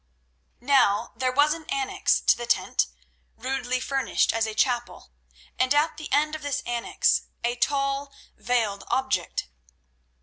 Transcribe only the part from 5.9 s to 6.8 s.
the end of this